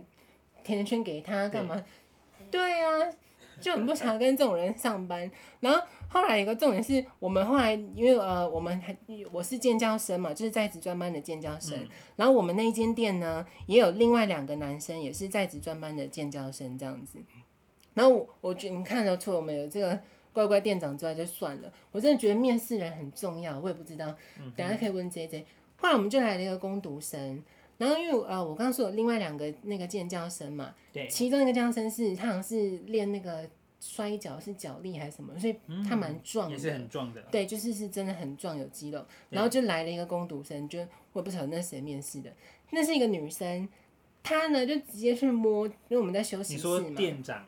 [0.64, 1.80] 甜甜圈给他干嘛？
[2.50, 3.12] 对，呀啊，
[3.60, 5.30] 就很不想跟这种人上班。
[5.60, 8.96] 然后后来有个重点是我们后来因为呃我们还
[9.32, 11.78] 我是建教生嘛，就是在职专班的建教生。
[11.78, 17.18] 嗯、然后我们那一间店呢也有另外两个男生也是在职专班的建教生这样子。
[17.94, 19.98] 然后我我觉得你看得出我们有这个
[20.32, 23.58] 乖乖店长之外就算了，我真的觉得面试人很重要。
[23.58, 24.14] 我也不知道，
[24.54, 25.44] 等下可以问 JJ。
[25.76, 27.42] 后来我们就来了一个攻读生。
[27.78, 33.46] 然后因为呃，我刚刚说有另外两个那个建教生嘛，对，其中一个建教生是他好像是练那个
[33.80, 35.56] 摔跤是脚力还是什么，所以
[35.88, 39.04] 他蛮壮的，也是很壮的，对，就是是真的很壮有肌肉。
[39.30, 40.78] 然后就来了一个攻读生，就
[41.12, 42.32] 我也不晓得那谁面试的，
[42.70, 43.68] 那是一个女生，
[44.22, 46.78] 她呢就直接去摸，因为我们在休息室嘛。
[46.78, 47.46] 你说店长？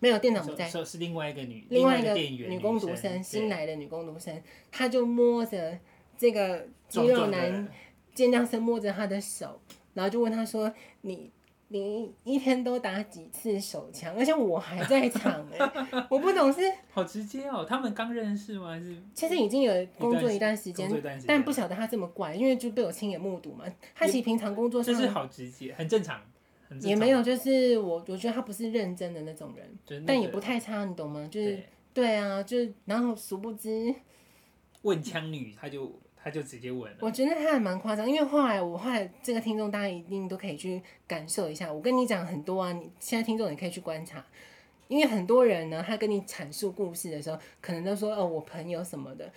[0.00, 5.78] 没有，店长不在，是是另外一个女，另外一个女工读生，新来的女工读生，她就摸着
[6.16, 7.68] 这个肌肉男。
[8.14, 9.60] 健将生摸着他的手，
[9.92, 11.30] 然后就问他说：“你
[11.68, 14.14] 你一天都打几次手枪？
[14.16, 16.60] 而且我还在场哎、欸， 我不懂是
[16.92, 17.66] 好直接哦。
[17.68, 18.68] 他们刚认识吗？
[18.68, 20.88] 还是其实已经有工作一段时间，
[21.26, 23.64] 但不晓得他这么怪，因为就被我亲眼目睹嘛。
[23.94, 26.20] 他其实平常工作上就是好直接，很正常，
[26.68, 26.90] 很正常。
[26.90, 31.26] 也没有就是我我觉得他不是认真的那种人，但也不太差，你懂吗？
[31.28, 33.92] 就是对，对啊，就是然后殊不知
[34.82, 35.92] 问枪女他就。
[36.26, 36.98] 他就直接问了。
[37.00, 41.72] 我觉得他还蛮夸张，因为后来我后来这个听众大家一定都可以去感受一下。
[41.72, 44.26] 我跟你讲很多啊，你现在听众你可以去观察，
[44.88, 49.30] 因为很多人呢，他跟你阐述故事的时候，可能都说哦，我朋友什么的。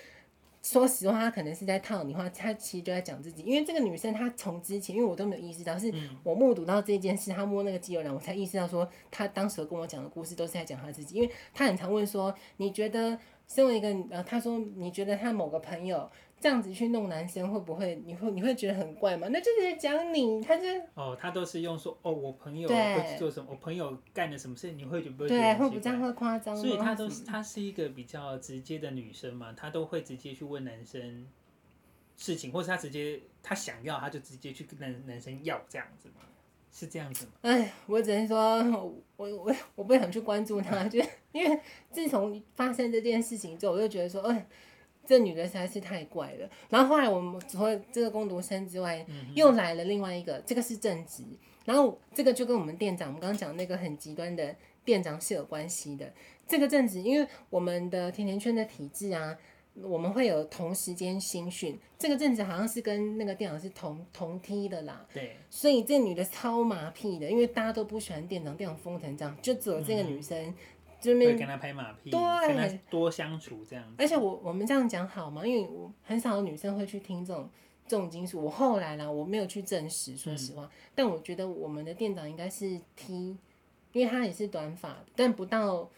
[0.63, 3.43] 说实话，他可能是在套你话，他其实就在讲自己。
[3.43, 11.15] 因为这个女生她从之前，因为我都没有意识到，是我目睹到这件事，她摸那个肌肉男，我才意识到说，她当时跟我讲的故事都是在讲她自己。
[11.15, 16.09] 因为她很常问说，你觉得身为一个呃，她说你觉得她某个朋友。
[16.39, 18.01] 这样子去弄男生会不会？
[18.05, 19.27] 你会你会觉得很怪吗？
[19.31, 26.55] 那就是讲你，他就哦，他都是用说哦，我朋友会去做什么，我朋友干了什么事，你会觉不会觉得对，会不这样会夸张。
[26.55, 31.27] 所以他都是他是一个比较直接的女生嘛，她都会直接去问男生
[32.15, 36.21] 事情，或是他直接他想要他就直接去跟男男生要这样子嘛。
[36.71, 37.31] 是这样子吗？
[37.41, 38.63] 哎，我只能说，
[39.17, 40.99] 我我我不想去关注他， 就
[41.31, 41.59] 因为
[41.91, 44.47] 自从发生这件事情之后，我就觉得说，哎，
[45.05, 46.49] 这女的实在是太怪了。
[46.69, 51.23] 然后后来我们除了这个工读生之外，嗯、又来了另外一个，这个是正职。
[51.65, 56.11] 然后这个就跟我们店长，我们刚刚讲那个很极端的店长是有关系的。
[56.47, 59.37] 这个正职，因为我们的甜甜圈的体制啊。
[59.83, 65.05] 我们会有同时间新训，这个正职好像是跟那个店长是同同梯的啦。
[65.13, 65.37] 对。
[65.49, 70.53] 所以这女的超麻屁的，因为大家都不喜欢店长，店长疯成这样，就只有这个女生，
[71.01, 73.95] 会跟他拍马屁，对，跟他多相处这样子。
[73.97, 75.45] 而且我我们这样讲好吗？
[75.45, 77.49] 因为我很少有女生会去听这种
[77.87, 78.43] 重金属。
[78.43, 80.63] 我后来啦，我没有去证实，说实话。
[80.63, 83.37] 嗯、但我觉得我们的店长应该是 T，
[83.93, 85.89] 因为他也是短发，但不到。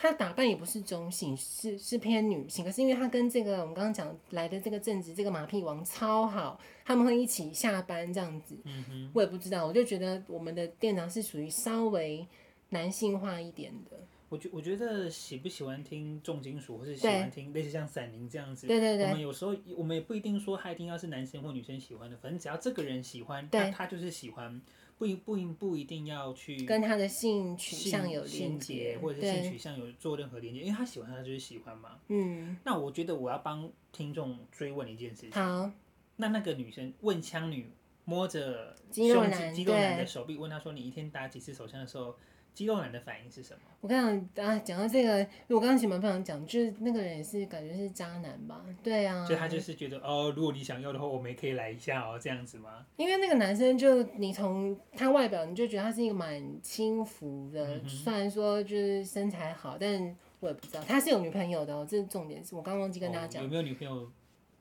[0.00, 2.64] 他打扮也不是中性，是是偏女性。
[2.64, 8.56] 可是因为他跟这个我们刚刚讲来的这个正直这个马屁王超好，他们会一起下班这样子。
[8.62, 12.24] 嗯哼，我也不知道，我就觉得我们的店长是属于稍微
[12.68, 13.98] 男性化一点的。
[14.28, 24.60] 我觉我觉得喜不喜欢听重金属，或是喜欢听类似像闪灵这样子，对对对，我们有时候我们也不一定说他一定要是男生或女生喜欢的，反正只要这个人喜欢，那他就是喜欢。
[24.98, 32.00] 不一不一不一定要去跟他的性取向有连接，或者是性取向有做任何连接，因为他喜欢他就是喜欢嘛。
[32.08, 32.56] 嗯。
[32.64, 35.30] 那我觉得我要帮听众追问一件事情。
[35.30, 35.70] 好。
[36.16, 37.70] 那那个女生问枪女
[38.06, 42.16] 摸着肌肉男肌肉男的手臂，问他说：“你一天打几次手枪的时候？”
[42.58, 43.60] 肌肉男的反应是什么？
[43.80, 48.64] 我刚刚啊，讲到这个，我刚刚前面不想讲，就是那个人也是感觉是渣男吧？
[48.82, 52.84] 对啊，就他就是觉得哦，如果你想要的话，我们也可以来一下哦，这样子吗？
[52.96, 64.10] 因为那个男生就你从他外表，你就觉得他是一个蛮轻浮的，嗯、虽然说就是身材好，但我也不知道他是有女朋友的哦，这是重点，是我刚刚忘记跟大家讲、哦、有没有女朋友，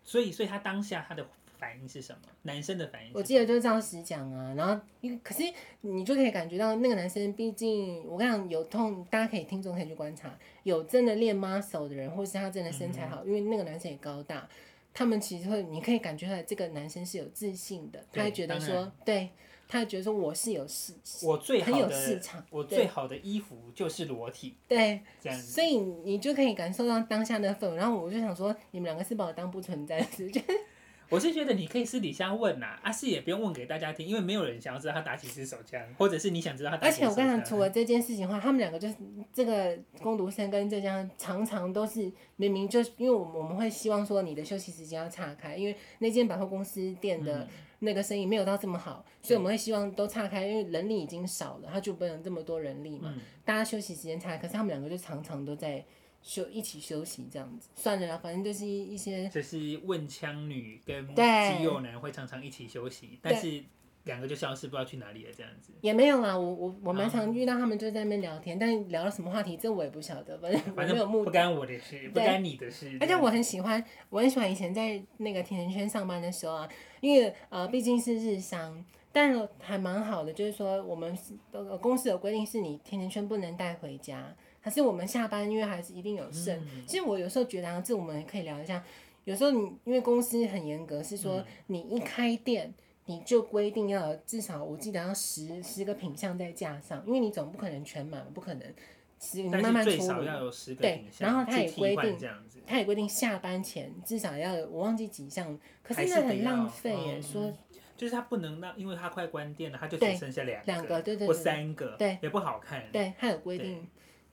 [0.04, 1.28] 所以所以他当下他的。
[1.60, 2.20] 反应是什么？
[2.44, 3.12] 男生的反应？
[3.14, 5.44] 我记得就是照实讲啊，然后因为可是
[5.82, 14.48] 你就可以感觉到那个男生，毕竟我跟你讲有痛，大家可以听众可以去观察，有真的练 muscle 的人，或是他真的身材好，嗯、因为那个男生也高大，
[14.94, 19.30] 他们其实会，你可以感觉出来这个男生是有自信的，他会觉得说，对，
[19.68, 20.94] 他会觉得说我是有市，
[21.24, 30.42] 我最好的很有市场，我最好的衣服就是裸体，对，这样子，所以你就可以感受到当下的氛围，然后我就想说，你们两个是把我当不存在的，就。
[31.10, 37.12] 我是觉得你可以私底下问呐，啊是也不用问给大家听，因为没有人想要知道他打几支手枪，或者是你想知道他打几支手枪。
[37.12, 38.96] 而且我跟你讲，除了这件事情的话，他们两个就是
[39.32, 47.48] 这个工读生跟浙江常常都是明明就因为我们我们会希望说你的休息时间要岔开，因为那间百货公司店的
[47.80, 55.86] 那个生意没有到这么好，嗯、所以我们会希望都岔开，因为人力已经少了，他就不能这么多人力嘛，嗯、大家休息时间岔开，可是他们两个就常常都在。
[56.28, 59.30] 休一起休息这样子，算了啦，反正就是一一些。
[59.30, 63.64] 就是问枪女跟肌肉男会常常一起休息，但是
[64.04, 65.72] 两个就消失，不知道去哪里了这样子。
[65.80, 71.26] 也没有啦，我我我蛮常遇到他们就在那边聊天，嗯、但聊了什么话题，这我也不晓得，反正反正没有目的。
[71.26, 72.98] 不干我的事，不干你的事。
[73.00, 81.18] 而且我很喜欢，我很喜欢以前在那个甜甜圈上班的时候啊，因为呃毕竟是日商，但还蛮好的，就是说我们
[81.52, 84.36] 呃公司有规定，是你甜甜圈不能带回家。
[84.68, 86.54] 可是我们下班，因为还是一定有剩。
[86.60, 88.84] 嗯、其实我有时候觉得、啊，这我们可以聊一下。
[89.24, 92.74] 有时候你因为公司很严格，是说你一开店，
[93.06, 98.74] 你就规定要至少我记得要十十个品相在架上，因为你总不可能全满，不可能。
[99.22, 99.92] 十你慢慢出。
[100.78, 102.18] 对，然后他也规定，
[102.66, 107.20] 他也规定下班前至少要我忘记几项，可是那很浪费耶。
[107.20, 107.54] 嗯、说
[107.96, 112.84] 就是他不能让，因为他快关店了，他就只剩下两个，两个，对对对，或三个，对，也不好看。
[112.92, 113.88] 对，他有规定。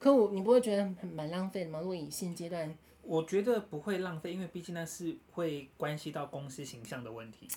[0.05, 1.81] 可我你不会觉得很蛮浪费的吗？
[1.81, 7.49] 如果以现阶段，我觉得不会浪费，因为毕竟那是会关系到公司形象的问题。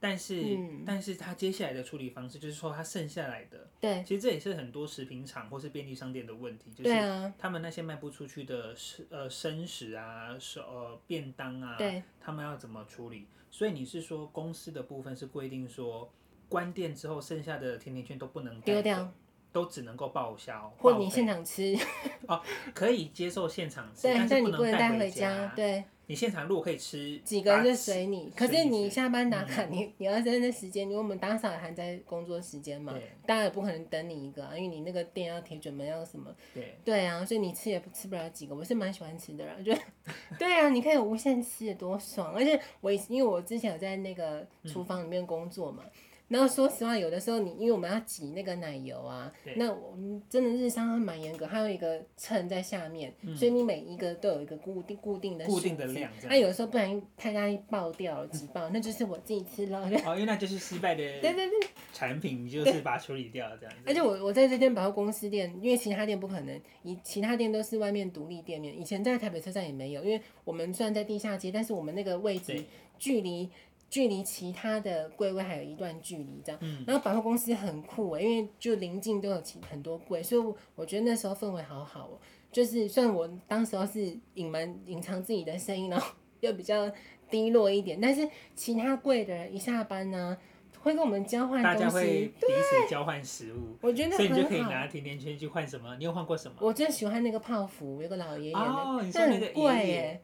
[0.00, 13.26] 但是，嗯、但是他接下来的处理方式就是说，他剩下来的，对，其实这也是很多食品厂或是便利商店的问题，就是他们那些卖不出去的生呃生食啊，呃便当啊，对，他们要怎么处理？
[13.50, 16.10] 所以你是说公司的部分是规定说，
[16.48, 19.12] 关店之后剩下的甜甜圈都不能丢掉。
[19.52, 21.76] 都只能够报销，或你现场吃。
[22.26, 22.40] 哦，
[22.72, 25.52] 可以接受现场吃，对，但是你不能带回家。
[25.56, 32.94] 对，你现场如果可以吃几个人就随你，可是你下班打卡，你你要在那时间，因为我们打扫还在工作时间嘛，
[33.26, 38.54] 当然也不可能等你一个，因为你那个店要铁卷门要什么，对，对啊，所以你吃也吃不了几个。
[38.54, 39.74] 我是蛮喜欢吃的啦，就
[40.38, 42.32] 对啊，你可以无限吃，多爽！
[42.32, 45.82] 而且我因为我之前有在那个厨房里面工作嘛。
[46.32, 56.10] 然后说实话，有的时候你因为我们要挤那个奶油啊，那我们真的日商还蛮严格，还有一个秤在下面，嗯、所以你每一个都有一个固定固定的固定的量。
[56.24, 59.82] 那有的时候不小心太大力爆掉了挤爆，那就是我自己吃了。
[60.06, 61.02] 哦，因为那就是失败的。
[61.20, 61.68] 对对对。
[61.92, 63.82] 产品，你就是把它处理掉这样子。
[63.86, 68.80] 而且我我在这间百货公司店，因为其他店不可能，以其他店都是外面独立店面。
[68.80, 72.64] 以前在台北车站也没有，因为我们虽然在地下街，但是我们那个位置
[72.98, 73.50] 距离
[73.92, 76.58] 距离其他的柜位还有一段距离这样。
[76.62, 76.82] 嗯。
[76.86, 82.18] 然后百货公司很酷诶，因为就临近都有很多柜，所以我觉得那时候氛围好好哦。
[82.50, 86.90] 就是虽然我当时候是隐瞒隐藏自己的声音，然后 又比较
[87.30, 90.36] 低落一点，但是其他柜的人一下班呢，
[90.80, 95.94] 会跟我们交换东西，大家会彼此交换食物，我觉得所以你就可以拿甜甜圈去换什么？
[95.98, 96.56] 你有换过什么？
[96.60, 100.20] 我最喜欢那个泡芙，有个老爷爷哦，的，你说那个贵。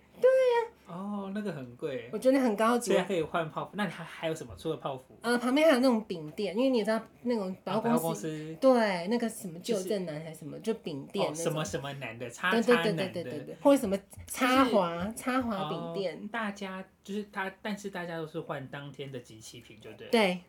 [0.88, 2.92] 哦，那个很贵，我觉得很高级。
[2.92, 4.54] 现在可以换泡芙，那你还还有什么？
[4.56, 5.16] 除了泡芙？
[5.20, 20.08] 呃，旁边还有那种饼店，因为你知道那种百货公司，公司对，那个什么旧正南还是什么，就饼店、哦，什么什么男的，叉叉男的，对对对对对对，或者什么插华插华饼店、哦，大家就是他，但是大家都是换当天的即期品，就对。
[20.10, 20.40] 对，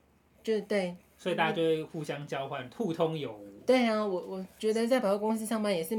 [0.41, 0.95] 就对。
[1.17, 3.45] 所以大家就会互相交换，互通有无。
[3.65, 5.95] 对啊，我我觉得在百货公司上班也是。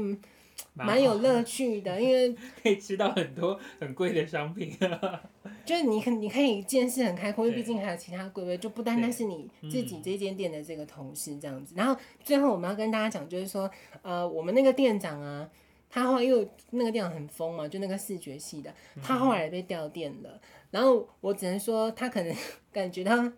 [0.73, 4.75] 蛮有乐趣的，因为 可以吃到很多很贵的商品。
[5.65, 11.73] 就是你可你可以见识很开阔，因为毕竟还有其他贵位，就不单单是你自己这间店的这个同事这样子。
[11.77, 13.69] 然后最后我们要跟大家讲，就是说，
[14.01, 15.49] 呃，我们那个店长啊，
[15.89, 20.41] 他后来又那个店长很疯嘛，就那个视觉系的，他后来被调店了。
[20.71, 22.35] 然后我只能说，他可能
[22.71, 23.31] 感觉到。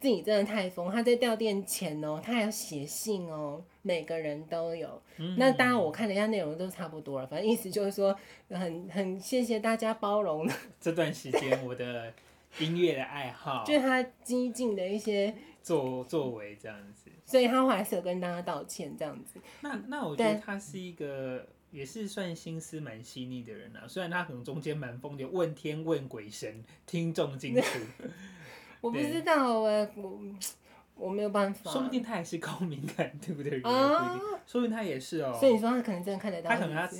[0.00, 5.00] 自己真的太疯，他在调店前哦，他还要写信哦，每个人都有。
[5.16, 8.14] 嗯、那当然，我看了一下内容都差不多了，反正意思就是说，
[8.50, 10.46] 很很谢谢大家包容
[10.78, 12.12] 这段时间我的
[12.58, 17.10] 音乐的爱好， 就是他激进的一些作作为这样子。
[17.24, 19.40] 所以他后来是有跟大家道歉这样子。
[19.62, 27.62] 那那我觉得他是一个也是算心思蛮细腻的人啊，虽然他可能中间蛮疯的，问天问鬼神，听众进出。
[28.80, 30.20] 我不知道哎，我
[30.98, 31.70] 我没有办法。
[31.70, 33.60] 说不定他也是高敏感，对不对？
[33.62, 35.36] 啊，说不定他也是哦。
[35.38, 36.50] 所以你说他可能真的看得到。
[36.50, 36.90] 他可能他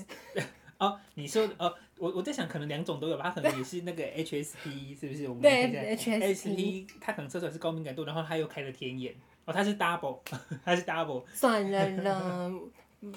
[0.86, 3.24] 哦，你说哦，我我在想，可能两种都有吧。
[3.24, 5.26] 他可能也是那个 HSP，是不是？
[5.28, 9.14] 我们对 HSP，他可能测出来是高敏感度，然后他又开了天眼。
[9.44, 10.20] 哦，他是 double，
[10.64, 11.24] 他是 double。
[11.32, 12.52] 算了了，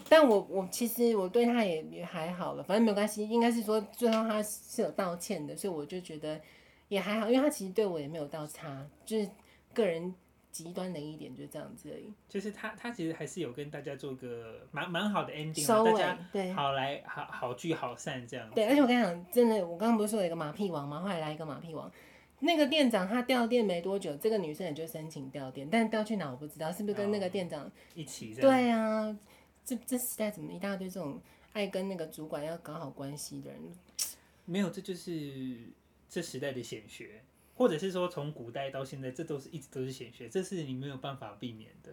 [0.09, 3.27] 但我我其实我对他也也还好了，反正没有关系。
[3.29, 6.39] 应该是说最后他是有道歉的，所以我就觉得。
[6.87, 9.29] 也还好，因为他其实对我也没有到差，就是
[9.73, 10.13] 个人
[10.51, 12.11] 极端的一点，就这样子而已。
[12.27, 18.55] 就是他，他其实还是有跟大家做个蛮蛮好的 ending，收尾，大家对，好来好好聚好散这样子。
[18.55, 20.99] 对，而且我跟你讲，真的，我刚刚不是说有一个马屁王吗？
[20.99, 21.91] 后来来一个马屁王，
[22.39, 28.33] 那个店长他调店没多久，这个女生也就申请调店，但调去哪我不知道，是不是跟那个店长一起？
[28.35, 29.17] 对啊，
[29.63, 31.19] 这这时代怎么一大堆这种
[31.53, 33.61] 爱跟那个主管要搞好关系的人？
[34.45, 35.57] 没有，这就是。
[36.13, 37.21] 这时代的显学，
[37.61, 41.91] 或者是说从古代到现在，这都是一直都是显学，这是你没有办法避免的。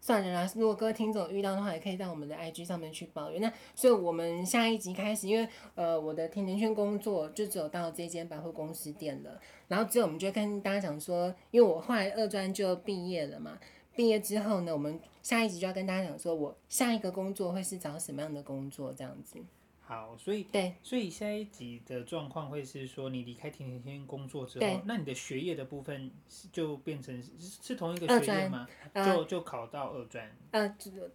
[0.00, 3.42] 算了啦，如果各位听众遇到的话，也可以在我们的 IG 上面去抱怨。
[3.42, 13.58] 那所以我们下一集开始，因为呃我的甜甜圈工作就只有到这间百货公司店了，然后之后我们就跟大家讲说，因为我后来二专就毕业了嘛，
[13.96, 19.38] 毕业之后呢，我们下一集就要跟大家讲说我下一个工作会是找什么样的工作这样子。
[19.86, 26.10] 好，所以对，所以下一集的状况会是说，你离开甜甜圈工作之后，那你的学业的部分
[26.50, 28.66] 就变成是同一个学业吗？
[28.94, 30.26] 呃、就就考到二专。
[30.52, 30.66] 呃，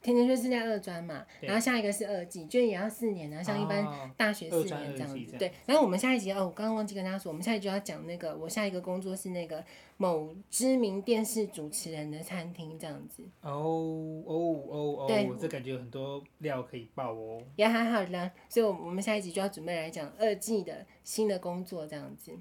[0.04, 5.36] 甜甜圈是在二专嘛，然后下一个是二技，就也要四年啊，像一般大学四年这样子。
[5.36, 9.66] 哦、对，然后我们下一集哦，我刚刚忘记跟大家说，我们下一集要讲那个，我下一个工作是那个
[10.02, 13.22] 某知名电视主持人的餐厅这样子。
[13.42, 14.34] 哦哦
[14.70, 17.44] 哦哦，对，这感觉有很多料可以爆哦。
[17.58, 18.32] 也还好啦。
[18.48, 22.32] 所以，我们下一集就要准备来讲二季的新的工作这样子。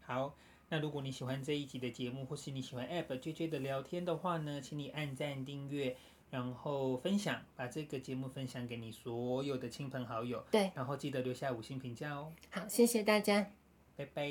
[0.00, 0.34] 好，
[0.70, 5.96] 那如果你喜欢这一集的节目，或是你喜欢 App JJ 的聊天的话呢，请你按赞、订阅，
[6.30, 10.44] 然后分享，把这个节目分享给你所有的亲朋好友。
[10.50, 12.32] 对，然后记得留下五星评价哦。
[12.50, 13.52] 好，谢谢大家，
[13.94, 14.28] 拜拜。